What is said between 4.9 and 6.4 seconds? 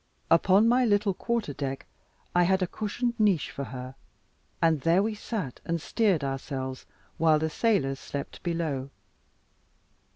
we sat and steered